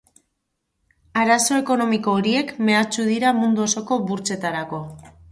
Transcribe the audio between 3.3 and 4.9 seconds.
mundu osoko burtsetarako.